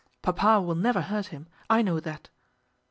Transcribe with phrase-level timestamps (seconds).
[0.23, 2.29] Papa will never hurt him; I know that.